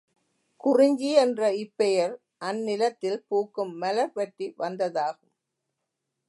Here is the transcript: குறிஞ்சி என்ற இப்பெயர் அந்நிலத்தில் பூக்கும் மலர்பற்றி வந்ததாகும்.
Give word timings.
குறிஞ்சி 0.63 1.11
என்ற 1.15 1.41
இப்பெயர் 1.55 2.15
அந்நிலத்தில் 2.39 3.19
பூக்கும் 3.27 3.73
மலர்பற்றி 3.81 4.47
வந்ததாகும். 4.57 5.31